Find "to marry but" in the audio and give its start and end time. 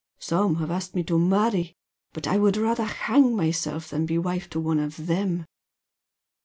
1.03-2.25